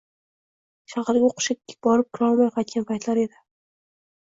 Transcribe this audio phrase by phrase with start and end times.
[0.93, 3.43] shaharga oʼqishga borib kirolmay qaytgan paytlar edi.